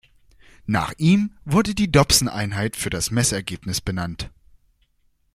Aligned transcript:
Nach 0.65 0.93
ihm 0.97 1.37
wurde 1.45 1.75
die 1.75 1.91
Dobson-Einheit 1.91 2.75
für 2.75 2.89
das 2.89 3.11
Messergebnis 3.11 3.81
benannt. 3.81 4.31